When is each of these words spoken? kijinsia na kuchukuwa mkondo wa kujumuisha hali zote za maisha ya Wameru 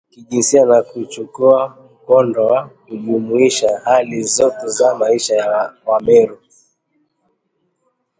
kijinsia 0.13 0.65
na 0.65 0.81
kuchukuwa 0.81 1.69
mkondo 1.69 2.45
wa 2.47 2.69
kujumuisha 2.69 3.77
hali 3.83 4.23
zote 4.23 4.67
za 4.67 4.95
maisha 4.95 5.35
ya 5.35 5.73
Wameru 5.85 6.39